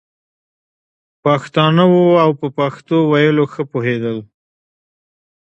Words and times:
پښتانه 1.23 1.83
وو 1.91 2.07
او 2.23 2.31
په 2.39 2.47
پښتو 2.57 2.97
ویلو 3.11 3.45
ښه 3.53 3.63
پوهېدل. 3.71 4.17